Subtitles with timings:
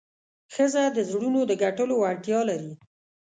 [0.53, 2.73] ښځه د زړونو د ګټلو وړتیا لري.